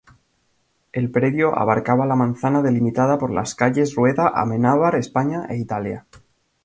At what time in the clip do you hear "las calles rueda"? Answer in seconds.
3.29-4.29